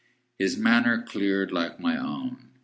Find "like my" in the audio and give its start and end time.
1.51-1.95